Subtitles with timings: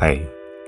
[0.00, 0.18] 嗨，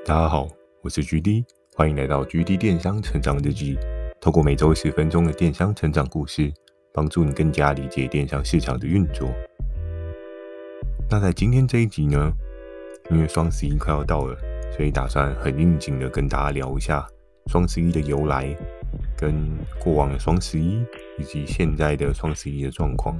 [0.04, 0.46] 大家好，
[0.82, 1.42] 我是 GD，
[1.74, 3.78] 欢迎来到 GD 电商成长日记。
[4.20, 6.52] 透过每周十分钟的电商成长故事，
[6.92, 9.30] 帮助你更加理解电商市场的运作。
[11.10, 12.30] 那在今天这一集呢，
[13.10, 14.36] 因为双十一快要到了，
[14.76, 17.02] 所以打算很应景的跟大家聊一下
[17.46, 18.54] 双十一的由来，
[19.16, 19.32] 跟
[19.82, 20.84] 过往的双十一
[21.18, 23.16] 以及现在的双十一的状况。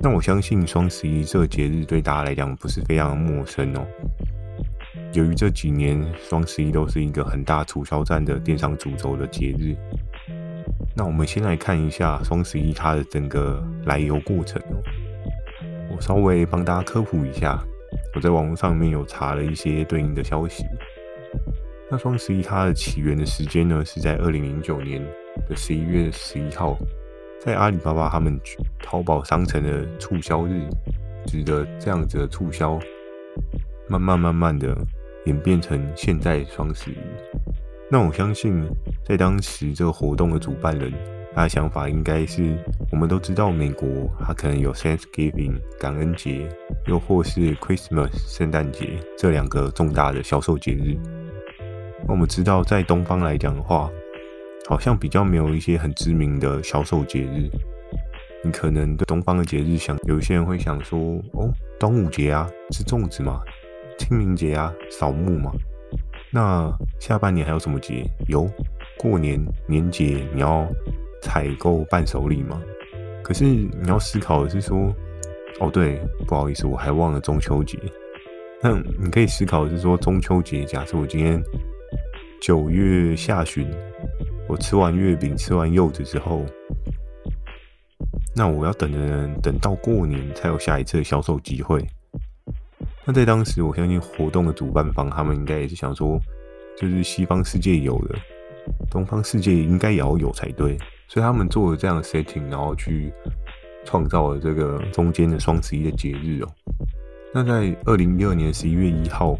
[0.00, 3.84] 那我相信双十一这个节日对大家来讲不是非常的陌生哦。
[5.12, 9.74] 由于这几年双十一都是一个很大促销战的电商主轴的节日，
[10.94, 14.76] 那我们先来看一下双十一它的整个来由过程哦。
[15.90, 17.58] 我稍微帮大家科普一下，
[18.14, 20.64] 我在网络上面有查了一些对应的消息。
[21.90, 25.02] 那双十一它的起源的时间呢，是在二零零九年
[25.48, 26.76] 的十一月十一号。
[27.46, 28.36] 在阿里巴巴他们
[28.82, 30.68] 淘宝商城的促销日，
[31.28, 32.76] 使得这样子的促销
[33.88, 34.76] 慢慢慢慢的
[35.26, 36.96] 演变成现在双十一。
[37.88, 38.68] 那我相信，
[39.04, 40.92] 在当时这个活动的主办人，
[41.36, 42.58] 他的想法应该是，
[42.90, 46.48] 我们都知道美国它可能有 Thanksgiving 感恩节，
[46.88, 50.98] 又或是 Christmas 圣诞节这两个重大的销售节日。
[52.08, 53.88] 那我们知道，在东方来讲的话，
[54.68, 57.48] 好像比较没有一些很知名的销售节日，
[58.42, 60.98] 你可能对东方的节日想，有些人会想说，
[61.34, 63.40] 哦，端午节啊，吃粽子嘛；
[63.96, 65.52] 清明节啊，扫墓嘛。
[66.32, 68.04] 那下半年还有什么节？
[68.28, 68.50] 有
[68.98, 70.66] 过年年节，你要
[71.22, 72.60] 采购伴手礼嘛。
[73.22, 74.92] 可是你要思考的是说，
[75.60, 77.78] 哦，对，不好意思，我还忘了中秋节。
[78.60, 81.40] 那你可以思考的是说，中秋节，假设我今天
[82.40, 83.64] 九月下旬。
[84.48, 86.44] 我吃完月饼、吃完柚子之后，
[88.34, 91.84] 那我要等着等到过年才有下一次的销售机会。
[93.04, 96.18] 那在当时，我相信活动的主办方他们应该也是想说，
[96.76, 98.14] 就是西方世界有的，
[98.90, 103.12] 东方世界应该也要有才对，所以他们做了这样的 setting，然后去
[103.84, 106.48] 创造了这个中间的双十一的节日哦。
[107.34, 109.36] 那在二零一二年十一月一号，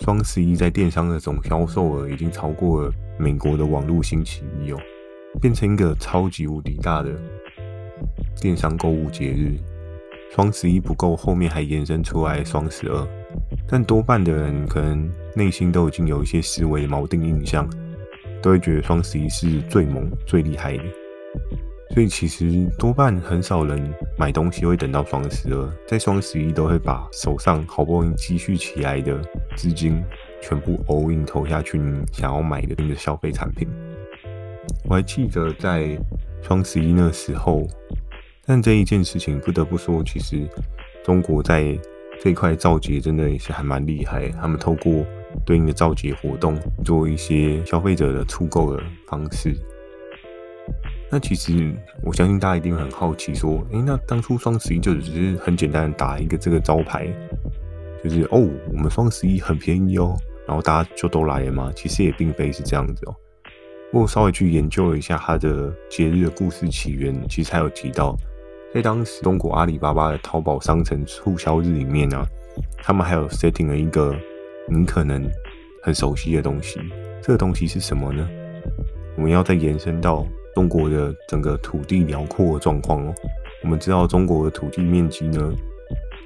[0.00, 2.92] 双十一在电商的总销售额已经超过了。
[3.18, 4.78] 美国的网络星期一哦，
[5.40, 7.10] 变成一个超级无敌大的
[8.40, 9.56] 电商购物节日。
[10.30, 13.08] 双十一不够，后面还延伸出来双十二，
[13.66, 17.68] 但多半的人可能内心都已经有一些思维锚定印象，
[18.42, 20.84] 都会觉得双十一是最猛、最厉害的。
[21.94, 22.44] 所以其实
[22.78, 29.18] 多半很少人买东西会等到双十二，在双十一都会把手上好不容易积蓄起来的
[29.56, 30.00] 资金。
[30.40, 33.68] 全部 all in 投下去，你想要买的那个消费产品。
[34.84, 35.98] 我还记得在
[36.42, 37.66] 双十一那时候，
[38.46, 40.46] 但这一件事情不得不说，其实
[41.04, 41.78] 中国在
[42.20, 44.28] 这一块造节真的也是还蛮厉害。
[44.30, 45.04] 他们透过
[45.44, 49.54] 对应的造节活动，做一些消费者的促购的方式。
[51.10, 51.72] 那其实
[52.02, 57.08] 我相信大家一定很好奇，说，诶，那当初双十一就只是很简单的打一个这个招牌，
[58.04, 60.14] 就是哦，我们双十一很便宜哦。
[60.48, 61.70] 然后大家就都来了嘛？
[61.76, 63.14] 其实也并非是这样子哦。
[63.92, 68.16] 我稍微去研究了一下它的节日的故事起源，其实还有提到，
[68.72, 72.24] 在当时中国阿里巴巴的淘宝商城促销日里面呢、
[72.78, 74.16] 他们还有 setting 了一个
[74.68, 75.22] 你可能
[75.82, 76.80] 很熟悉的东西。
[77.20, 78.26] 这个东西是什么呢？
[79.16, 83.14] 我们要再延伸到中国的整个土地辽阔的状况哦。
[83.62, 85.52] 我们知道中国的土地面积呢，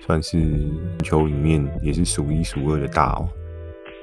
[0.07, 3.29] 算是全球里面也是数一数二的大哦。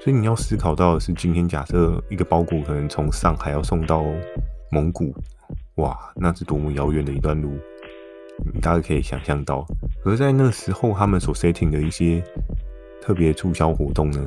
[0.02, 4.06] 所以你要思考到的是，今天假设一个包裹可能从上海要送到
[4.72, 5.14] 蒙古，
[5.76, 7.52] 哇，那是多么遥远的一段路，
[8.54, 9.66] 你大概可以想象到。
[10.06, 12.24] 而在那时候，他们所 setting 的一些
[13.02, 14.26] 特别促销活动呢，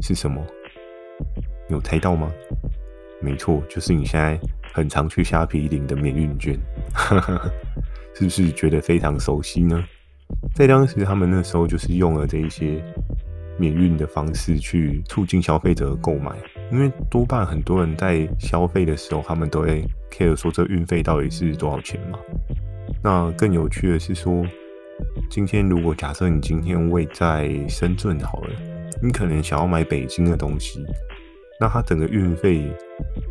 [0.00, 0.42] 是什么？
[1.68, 2.32] 有猜到吗？
[3.20, 4.40] 没错，就是你现在
[4.72, 6.58] 很常去虾皮领的免运券，
[8.16, 9.84] 是不是觉得非常熟悉呢？
[10.54, 12.82] 在当时，他们那时候就是用了这一些。
[13.60, 16.32] 免运的方式去促进消费者购买，
[16.72, 22.18] 因为多半很多人在消费的时候，他们都会 care 说这运费到底是多少钱嘛。
[23.04, 24.42] 那更有趣的是说，
[25.28, 28.50] 今天如果假设你今天位在深圳好了，
[29.02, 30.82] 你可能想要买北京的东西，
[31.60, 32.66] 那它整个运费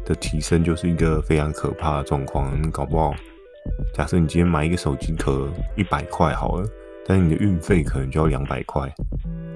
[0.05, 2.55] 的提升就是一个非常可怕的状况。
[2.61, 3.13] 你搞不好，
[3.95, 6.67] 假设你今天买一个手机壳一百块好了，
[7.09, 8.87] 但你的运费可能就要两百块。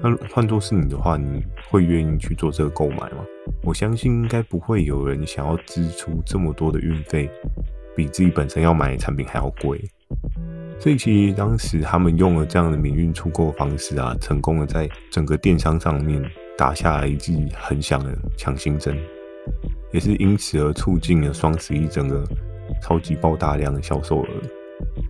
[0.02, 1.40] 那换作是你的话，你
[1.70, 3.24] 会愿意去做这个购买吗？
[3.62, 7.30] 我相信应该不会有人想要支出这么多的运费，
[7.94, 9.80] 比自己本身要买的产品还要贵。
[10.80, 16.20] 所以其实当时他们用了这样的免运出购方式啊，成功的在整个电商上面
[16.58, 18.98] 打下了一剂很响的强心针，
[19.92, 22.24] 也是因此而促进了双十一整个
[22.82, 24.28] 超级爆大量的销售额。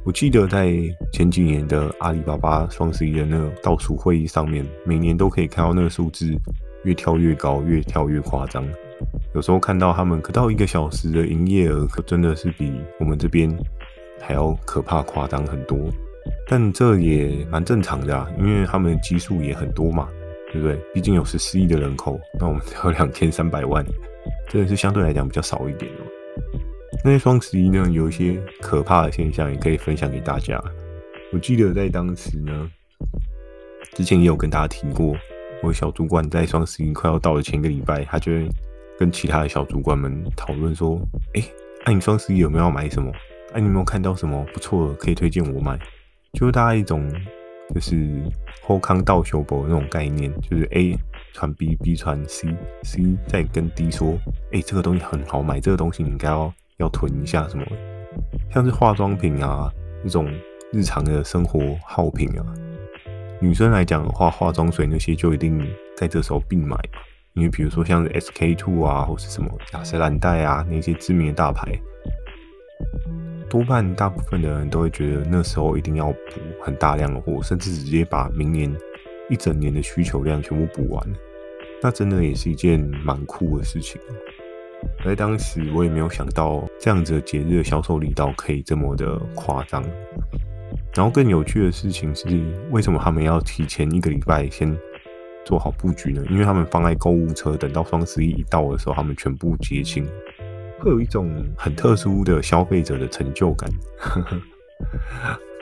[0.05, 0.71] 我记得在
[1.11, 6.31] 前几年的阿里巴巴双十一的那个倒数会议上面，每年都可以看到那个数字
[6.85, 8.63] 越跳越高，越跳越夸张。
[9.35, 12.71] 有时候看到他们可到一个小时的营业额，可真的是比
[13.01, 13.51] 我们这边
[14.21, 15.79] 还要可怕夸张很多。
[16.47, 20.07] 但这也蛮正常的啊，因为他们基数也很多嘛，
[20.53, 20.79] 对不对？
[20.93, 23.83] 毕竟有十四亿的人口，那我们只有两千三百万，
[24.51, 26.05] 真的是相对来讲比较少一点哦。
[27.07, 30.59] 那些双十一呢，有一些可怕的现象，也可以分享给大家。
[31.35, 32.71] 我记得在当时呢，
[33.93, 35.15] 之前也有跟大家提过，
[35.63, 38.49] 我小主管在双十一快要到的前一个礼拜，他就会
[38.99, 40.99] 跟其他的小主管们讨论说
[41.37, 41.53] ：“哎、欸，
[41.85, 43.13] 那、你双十一有没有要买什么？
[43.53, 45.79] 哎、你有没有看到什么不错的可以推荐我买？”
[46.33, 47.07] 就是大家一种
[47.75, 48.23] 就是
[48.63, 50.97] 后康道修博那种概念，就是 A
[51.35, 54.19] 传 B，B 传 C，C 再跟 D 说
[54.53, 57.65] ：“哎、欸，这个东西很好买，这个东西你应该要。”要囤一下什么，
[58.53, 59.71] 像是化妆品啊，
[60.03, 60.29] 那种
[60.73, 62.45] 日常的生活耗品啊。
[63.41, 65.61] 女生来讲的话，化妆水那些就一定
[65.97, 66.77] 在这时候必买。
[67.35, 71.77] 因为比如说像是 SK two 啊，或是什么雅诗兰黛啊，那些知名的大牌，
[73.51, 78.73] 多半大部分的人都会觉得那时候一定要补很大量的货，甚至直接把明年
[79.29, 81.13] 一整年的需求量全部补完。
[81.83, 84.01] 那真的也是一件蛮酷的事情。
[85.05, 89.85] 在当时，我也没有想到这样子的节日的销售力道可以这么的夸张。
[90.95, 92.27] 然后更有趣的事情是，
[92.71, 94.77] 为什么他们要提前一个礼拜先
[95.45, 96.23] 做好布局呢？
[96.31, 100.07] 因为他们放在购物车，等到双十一一到的时候，他们全部结清，
[100.79, 103.69] 会有一种很特殊的消费者的成就感，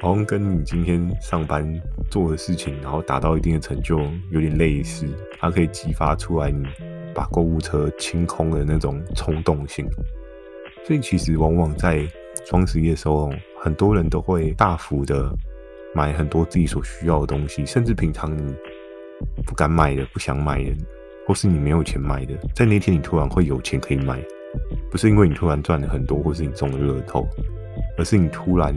[0.01, 1.67] 好像跟你今天上班
[2.11, 3.99] 做的事情，然后达到一定的成就
[4.31, 5.07] 有点类似，
[5.41, 6.67] 它可以激发出来你。
[7.15, 9.89] 把购物车清空的那种冲动性，
[10.87, 12.07] 所以其实往往在
[12.47, 15.33] 双十一的时候，很多人都会大幅的
[15.95, 18.55] 买很多自己所需要的东西，甚至平常你
[19.47, 20.75] 不敢买的、不想买的，
[21.27, 24.21] 或是你没有钱买的，在那天你突然会有钱可以买，
[24.91, 27.29] 不是因为你突然赚了很多，或是你中了乐透，
[27.99, 28.75] 而是你突然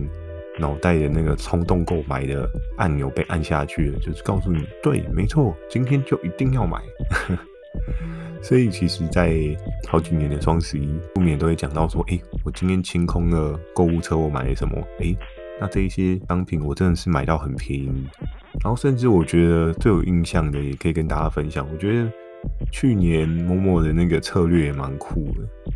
[0.59, 2.47] 脑袋的那个冲动购买的
[2.77, 6.81] 按钮被按下去了，就是告诉你，对，没错，今天就一定要买。
[8.41, 9.33] 所以其实，在
[9.87, 14.77] 好几年的双十一，不免都会讲到说，哎、我今天清空了购物车，我买了什么？
[14.99, 15.15] 哎、
[15.59, 18.07] 那这一些商品我真的是买到很便宜。
[18.63, 21.67] 然后，甚至我觉得最有印象的，也可以跟大家分享。
[21.71, 22.11] 我觉得
[22.71, 25.71] 去年某某的那个策略也蛮酷的，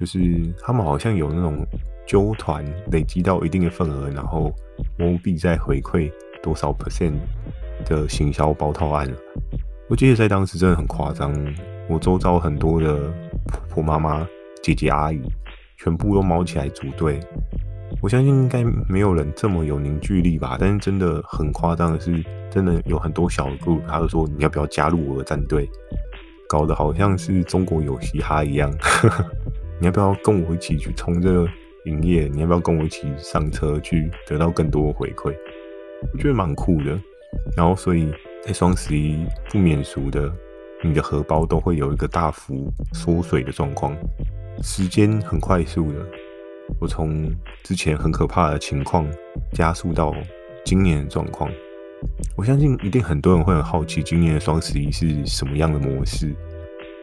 [0.00, 0.18] 就是
[0.62, 1.64] 他们好像有那种
[2.06, 4.50] 揪团，累积到一定的份额，然后
[4.98, 6.10] 某币再回馈
[6.42, 7.14] 多少 percent
[7.84, 9.06] 的行销包套案。
[9.88, 11.32] 我记得在当时真的很夸张。
[11.88, 13.12] 我周遭很多的
[13.46, 14.26] 婆婆妈妈、
[14.62, 15.20] 姐姐阿姨，
[15.76, 17.20] 全部都卯起来组队。
[18.00, 20.56] 我相信应该没有人这么有凝聚力吧？
[20.58, 25.68] 但是真的很夸张的是，真的有很多小哥他就说你要不要加入我的战队？
[26.48, 28.70] 搞得好像是中国有嘻哈一样。
[29.78, 31.48] 你要不要跟我一起去冲这个
[31.84, 32.28] 营业？
[32.32, 35.34] 你要不要跟我一起上车去得到更多回馈？
[36.12, 36.98] 我觉得蛮酷的。
[37.56, 40.32] 然后所以在双十一不免俗的。
[40.84, 43.96] 你的荷包都会有一个大幅缩水的状况，
[44.62, 45.98] 时间很快速的。
[46.78, 49.06] 我从之前很可怕的情况
[49.52, 50.14] 加速到
[50.62, 51.50] 今年的状况，
[52.36, 56.34] 我相信一定很多人会很好奇今年的双十一是什么样的模式。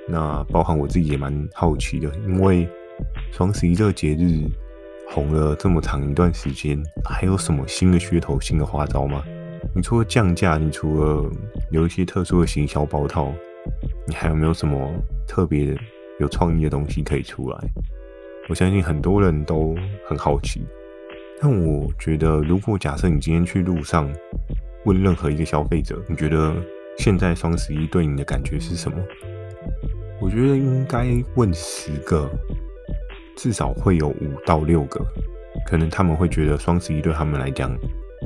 [0.08, 2.70] 那包含我自己也蛮好奇的，因为
[3.32, 4.44] 双十一这个节日
[5.10, 9.24] 红了这么长一段时间，还有什么新的噱头、新的花招吗？
[9.76, 11.32] 你除了降价，你除了
[11.72, 13.34] 有一些特殊的行销包套。
[14.08, 14.92] 你还有没有什么
[15.28, 15.78] 特别
[16.20, 17.58] 有创意的东西可以出来？
[18.50, 20.62] 我相信很多人都很好奇。
[21.40, 24.12] 但我觉得，如果假设你今天去路上
[24.86, 26.54] 问任何一个消费者，你觉得
[26.98, 28.98] 现在双十一对你的感觉是什么？
[30.20, 32.30] 我觉得应该问十个，
[33.36, 35.04] 至少会有五到六个，
[35.66, 37.76] 可能他们会觉得双十一对他们来讲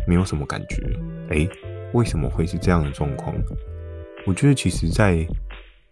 [0.05, 0.83] 没有什么感觉。
[1.29, 1.47] 诶，
[1.93, 3.33] 为什么会是这样的状况？
[4.25, 5.25] 我觉得其实，在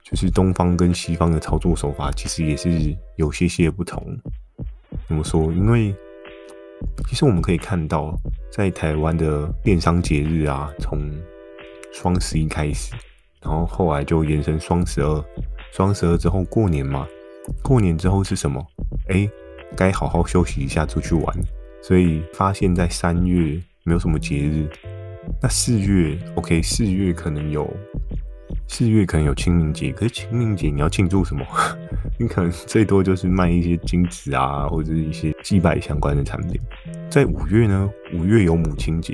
[0.04, 4.06] 就是东方跟西方的操作手法，其实也是有些些不同。
[5.08, 5.52] 怎么说？
[5.54, 5.94] 因为
[7.08, 8.14] 其实我们可以看到，
[8.52, 11.00] 在台湾的电商节日啊，从
[11.92, 12.94] 双十一开始，
[13.42, 15.26] 然后后来就延伸双十二，
[15.72, 17.08] 双十二之后过年嘛，
[17.64, 18.62] 过年之后是什么？
[19.10, 19.28] 哎，
[19.76, 21.38] 该好好休息一下，出去玩。
[21.82, 24.68] 所以发现，在三月没有什么节日。
[25.42, 27.66] 那四月，OK，四月可能有，
[28.68, 31.46] 四月可能有清明节，可是清明节你要庆祝什么？
[32.20, 36.60] 你可能最多就是卖一些金纸啊，或者是一些祭拜相关的产品。
[37.10, 39.14] 在五月呢，五月有母亲节，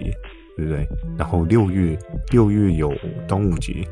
[0.56, 0.88] 对不对？
[1.18, 1.98] 然后六月，
[2.32, 2.94] 六月有
[3.28, 3.86] 端午节，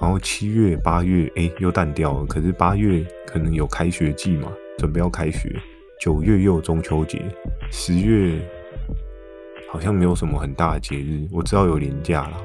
[0.00, 2.26] 然后七月、八月，哎，又淡掉了。
[2.26, 5.54] 可是八月可能有开学季嘛，准备要开学。
[6.00, 7.22] 九月又有中秋节，
[7.70, 8.40] 十月
[9.70, 12.38] 好像没有什么很大的节日，我知道有年假啦。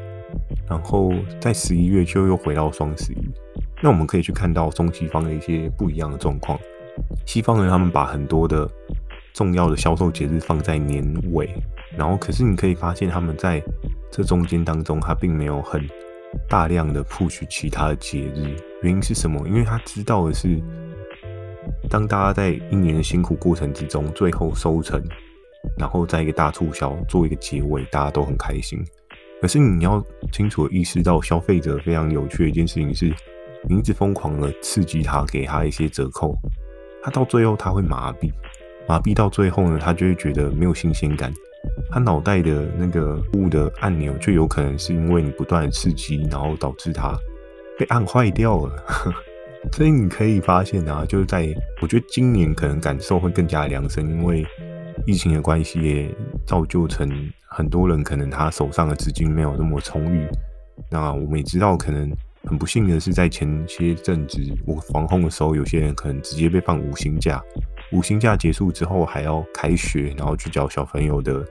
[0.67, 3.29] 然后在十一月就又回到双十一。
[3.81, 6.59] 那我们可以去看到中西方的一些不一样的状况。
[7.25, 8.69] 西方人他们把很多的
[9.33, 11.50] 重要的销售节日放在年尾，
[11.98, 13.63] 然后可是你可以发现他们在
[14.12, 15.81] 这中间当中，他并没有很
[16.50, 18.55] 大量的 push 其他的节日。
[18.81, 19.48] 原因是什么？
[19.48, 20.62] 因为他知道的是，
[21.89, 25.01] 当大家在一年的辛苦过程之中，最后收成，
[25.77, 28.83] 然后在一个大促销做一个结尾，大家都很开心。
[29.41, 33.13] 可是你要清楚意识到，消费者非常有趣的一件事情是。
[33.67, 36.34] 你一直疯狂的刺激他，给他一些折扣，
[37.03, 38.31] 他到最后他会麻痹，
[38.88, 41.29] 麻痹到最后呢，他就会觉得没有新鲜感，
[41.91, 47.13] 他脑袋的那个物的按钮就有可能是因为你不断的刺激，然后导致他
[47.77, 48.81] 被按坏掉了。
[49.75, 54.48] 所以你可以发现啊，就是在我觉得今年可能感受会更加凉深，因为
[55.05, 56.15] 疫情的关系也
[56.50, 57.08] 造就成
[57.48, 60.27] 很多人可能他手上的资金没有那么充裕。
[60.89, 62.12] 那我们也知道可能。
[62.46, 67.44] 很不幸的是，在前些阵子我防控的时候，有些人可能直接被放五星假。
[67.91, 71.46] 五星假结束之后，还要开学，然后去教小朋友的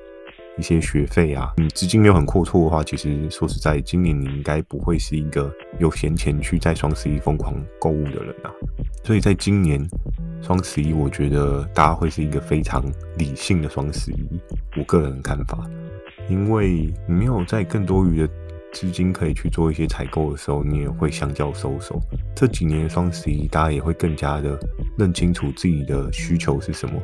[0.58, 1.52] 一些学费啊。
[1.56, 8.50] 你资金没有很阔绰的话，其实说实在，今年你应该不会是一个有闲钱去在双十一疯狂购物的人啊。
[9.04, 9.80] 所以在今年
[10.42, 12.84] 双十一，我觉得大家会是一个非常
[13.16, 14.28] 理性的双十一。
[14.76, 15.58] 我个人的看法，
[16.28, 18.28] 因为你没有在更多余的。
[18.72, 21.98] 资金可以去做一些采购的时候，你也会相较收手。
[22.34, 24.58] 这几年双十一，大家也会更加的
[24.96, 27.00] 认清楚自己的需求是什么。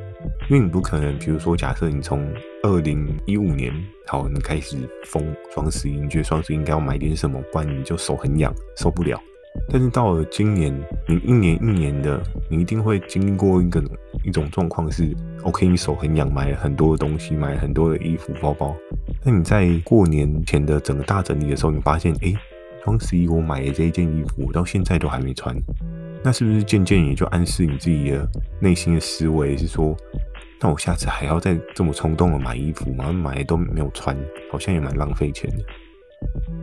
[0.49, 2.27] 因为你不可能，比如说，假设你从
[2.63, 3.73] 二零一五年
[4.07, 9.21] 好，你开始疯双十一，你觉得双十一应该要买点什么，不然你就手很痒，受不了。
[9.71, 10.73] 但是到了今年，
[11.09, 13.83] 你一年一年的，你一定会经历过一个
[14.23, 18.77] 一种状况是，OK，你手很痒，买了很多的东西，买了很多的衣服、包包。
[19.25, 22.33] 那你在过年前的整个大整理的时候，你发现，哎，
[22.85, 25.57] 双十一我买的这一件衣服，我到现在都还没穿。
[26.23, 28.29] 那是不是渐渐也就暗示你自己的
[28.61, 29.97] 内心的思维是说，
[30.61, 33.13] 那我下次还要再这么冲动的买衣服吗？
[33.13, 34.17] 买都没有穿，
[34.51, 35.65] 好像也蛮浪费钱的。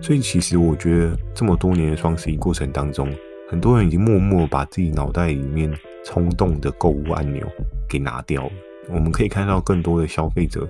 [0.01, 3.13] 所以其实我觉得，这么多年的双十一过程当中，
[3.50, 5.72] 很多人已经默默把自己脑袋里面
[6.03, 7.48] 冲动的购物按钮
[7.89, 8.51] 给拿掉了。
[8.89, 10.68] 我们可以看到更多的消费者。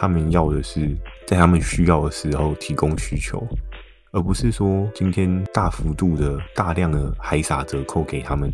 [0.00, 3.44] 他们要的是在他们需要的时候提供需求，
[4.12, 8.48] 而不是说今天大幅度的、大量的海撒折扣给他们。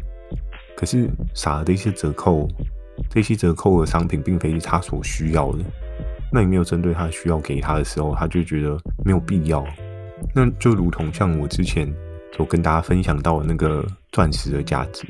[0.75, 2.49] 可是撒的一些折扣，
[3.11, 5.59] 这些折扣的商品并非是他所需要的。
[6.35, 9.65] 那你没有针对他需要给他的时候，他就觉得没有必要。
[10.35, 11.89] 那就如同像我之前
[12.37, 15.07] 所跟大家分享到的那个钻石的价值。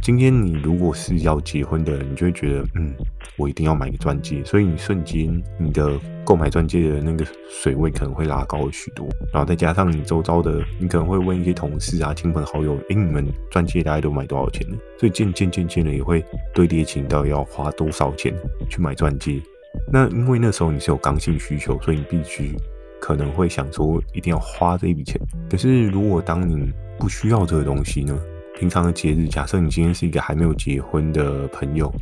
[0.00, 2.94] 今天你如果是要结婚的人，你就会觉得，嗯，
[3.36, 9.06] 我一定要买个钻戒，所以你瞬间你的购买钻戒的那个水位可能会拉高许多。
[9.34, 14.78] 然后再加上你周遭的，你可能会问一些同事啊、亲朋好友，诶，你们钻戒大概都买多少钱呢？
[14.98, 18.34] 所以渐渐渐渐的也会堆叠起到要花多少钱
[18.70, 19.42] 去买钻戒。
[19.92, 22.54] 那因为那时候你是有刚性需求，所以你必须
[23.00, 25.20] 可能会想说一定要花这一笔钱。
[25.50, 28.18] 可是如果当你不需要这个东西呢？
[28.58, 31.92] 平常的节日，假设你今天是一个还没有结婚的朋友，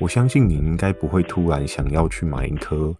[0.00, 2.94] 我相信你应该不会突然想要去买一颗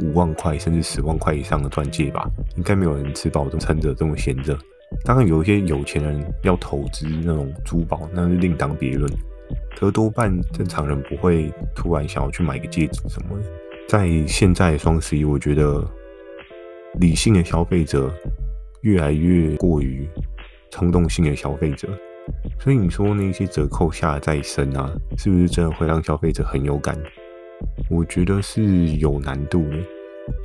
[0.00, 2.26] 五万块甚至十万块以上的钻戒吧？
[2.56, 4.58] 应该没有人吃饱就撑着这么闲着。
[5.04, 9.12] 当然，有一些有钱人要投资那种珠宝，那是另当别论。
[9.76, 13.44] 可多半正常人不会突然想要去买个戒指什么的。
[13.88, 15.84] 在现在双十一，我觉得
[17.00, 18.12] 理性的消费者
[18.82, 20.08] 越来越过于
[20.70, 21.88] 冲动性的消费者。
[22.60, 26.96] 所以你说那些折扣下再深啊，是不是真的会让消费者很有感？
[27.88, 28.62] 我觉得是
[28.96, 29.76] 有难度的。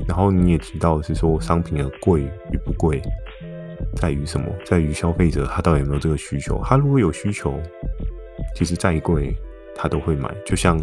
[0.07, 2.99] 然后你也知道是说商品的贵与不贵，
[3.97, 4.47] 在于什么？
[4.65, 6.59] 在于消费者他到底有没有这个需求？
[6.63, 7.61] 他如果有需求，
[8.53, 9.33] 其实再贵
[9.75, 10.29] 他都会买。
[10.45, 10.79] 就像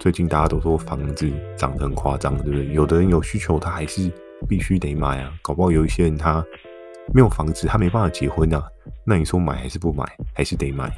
[0.00, 2.66] 最近大家都说房子涨得很夸张，对不对？
[2.72, 4.10] 有的人有需求，他还是
[4.48, 5.32] 必须得买啊。
[5.42, 6.44] 搞不好有一些人他
[7.12, 8.62] 没有房子，他没办法结婚啊。
[9.04, 10.04] 那你说买还是不买？
[10.32, 10.90] 还是得买。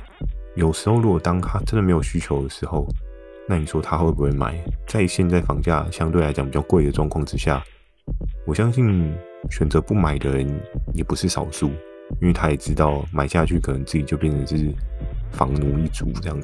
[0.54, 2.86] 有时候，如果当他真的没有需求的时候，
[3.48, 4.58] 那你说他会不会买？
[4.86, 7.62] 在现在房价相对来讲比较贵的状况之下，
[8.46, 9.14] 我相信
[9.50, 10.48] 选择不买的人
[10.94, 11.68] 也不是少数，
[12.20, 14.72] 因为他也知道买下去可能自己就变成是
[15.36, 16.40] 房奴一族这样。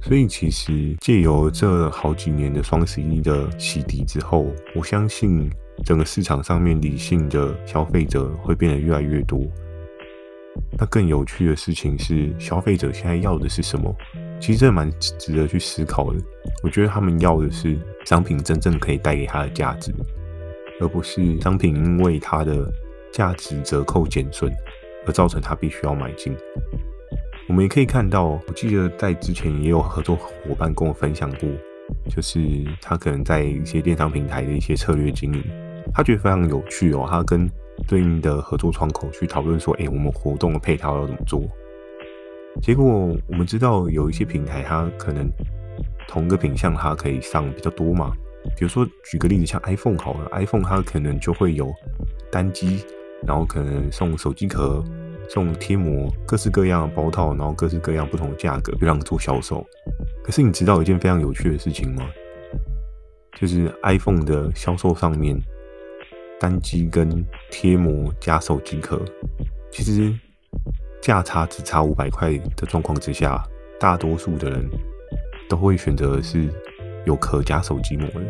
[0.00, 5.50] 所以其实借由这好几年的双十一的洗涤之后，我相信
[5.84, 9.40] 整个市场上面理性的消费者会变得越来越多。
[10.78, 13.94] 那更有趣的事情是，消费者现在要的是什么？
[14.40, 16.18] 其实这蛮值得去思考的。
[16.62, 19.92] 我觉得他们要的是商品真正可以带给他的价值，
[20.80, 22.70] 而不是商品因为它的
[23.12, 24.52] 价值折扣减损
[25.06, 26.34] 而造成他必须要买进。
[27.52, 31.46] 我们也可以看到，我记得在之前也有合作伙伴跟我分享过，
[32.08, 32.40] 就是
[32.80, 35.44] 他可能在一些电商平台的一些策略经营，
[35.92, 37.06] 他觉得非常有趣哦。
[37.06, 37.46] 他跟
[37.86, 41.42] 对应的合作窗口去讨论说：“哎，我们活动的配套要怎么做？”
[42.62, 45.30] 结果我们知道有一些平台，它可能
[46.08, 48.12] 同个品项它可以上比较多嘛。
[48.56, 51.70] 比如说举个例子，像 iPhone 好了，iPhone 它可能就会有
[52.30, 52.82] 单机，
[53.26, 54.82] 然后可能送手机壳、
[55.32, 59.66] 送贴膜，各式各样的包套，然后各式各样不同的价格，让做销售。
[60.22, 62.06] 可是你知道一件非常有趣的事情吗？
[63.38, 65.40] 就是 iPhone 的销售上面。
[66.38, 69.00] 单机跟贴膜加手机壳，
[69.70, 70.12] 其实
[71.00, 73.40] 价差只差五百块的状况之下，
[73.78, 74.68] 大多数的人
[75.48, 76.52] 都会选择是
[77.06, 78.22] 有壳加手机膜的。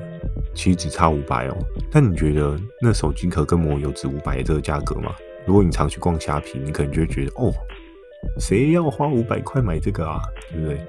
[0.55, 1.57] 其实只差五百哦。
[1.91, 5.11] 但你觉得那手机壳跟膜有值五百这个价格吗？
[5.47, 7.53] 如果你常去逛虾皮，你可能就会觉得哦，
[8.39, 10.21] 谁要花五百块买这个啊？
[10.51, 10.81] 对不对？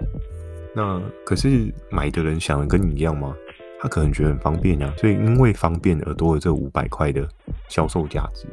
[0.76, 3.36] 那可是买的人想的跟你一样吗？
[3.80, 7.28] 他可能觉得很方便啊，所以因为方便而多了这五百块的
[7.68, 8.48] 销售价值。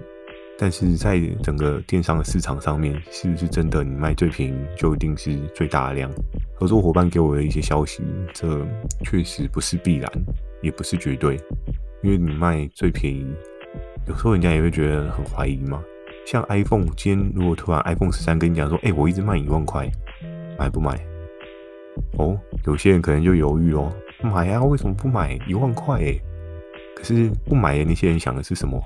[0.58, 6.10] 但是在整个电商的市场上面，是不是真的你卖最便宜就一定是最大量？
[6.54, 8.02] 合作伙伴给我的一些消息，
[8.34, 8.66] 这
[9.02, 10.12] 确实不是必然，
[10.60, 11.40] 也不是绝对。
[12.02, 13.26] 因为你卖最便宜，
[14.06, 15.82] 有时候人家也会觉得很怀疑嘛。
[16.26, 19.90] 像 iPhone，今天如果突然 iPhone 十三跟你讲说，哎、我一直卖一万块，
[20.58, 20.98] 买不买？
[22.18, 23.92] 哦，有些人可能就犹豫哦。
[24.22, 25.38] 买、啊，为什么不买？
[25.46, 26.20] 一万块诶，
[26.94, 28.80] 可是不买的那些人想的是什么？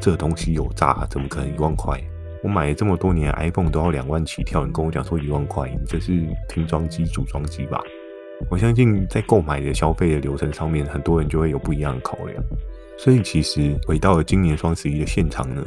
[0.00, 2.00] 这东西有诈，怎么可能一万块？
[2.42, 6.12] 我买了这么多年 iPhone 都要两万起跳，你跟我讲说一万块，你这是
[6.48, 7.80] 拼装机、组装机吧？
[8.50, 12.42] 我相信在购买的消费的流程上面，很多人就会有不一样的考量。
[12.96, 15.64] 所以其实回到了今年双十一的现场呢，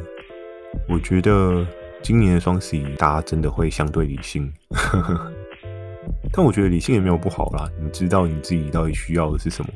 [0.89, 1.65] 我觉得
[2.01, 4.51] 今年的双十一大家真的会相对理性。
[6.33, 9.69] 但我觉得理性也没有不好啦，你知道你自己到底需要的是什么，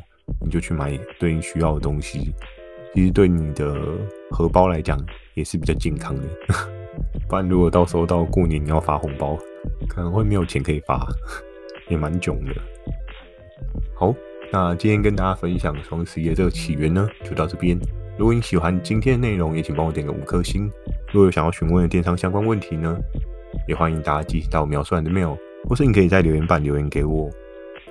[0.43, 2.33] 你就去买对应需要的东西。
[2.93, 3.73] 其实对你的
[4.31, 4.99] 荷包来讲
[5.33, 6.27] 也是比较健康的，
[7.27, 9.37] 不然如果到时候到过年你要发红包，
[9.87, 11.07] 可能会没有钱可以发，
[11.87, 12.53] 也蛮囧的。
[13.95, 14.13] 好，
[14.53, 17.79] 那今天跟大家分享双十一的这个起源呢，就到这边。
[18.17, 20.69] 如果你喜欢今天的内容，也请帮我点个五颗星。
[21.13, 22.97] 如果有想要询问的电商相关问题呢，
[23.65, 25.37] 也欢迎大家寄到描述栏的 mail。
[25.69, 27.29] 或是你可以在留言板留言给我。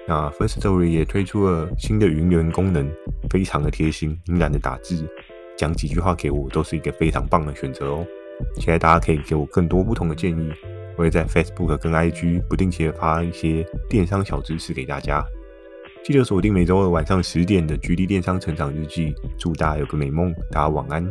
[0.07, 2.87] 那 First Story 也推出了新的语音留言功能，
[3.31, 4.19] 非常的贴心。
[4.27, 5.09] 你懒得打字，
[5.57, 8.07] 讲几句话给我，都是一个非常棒的选择哦。
[8.57, 10.53] 期待大家可以给我更多不同的建议。
[10.97, 15.25] 我会在 Facebook 跟 IG 不定期的发一些电商小知识给大家。
[16.03, 19.13] 记得锁定每周二晚上十点的《GD 电商成长日记》。
[19.39, 21.05] 祝大家有个美梦，大家晚安。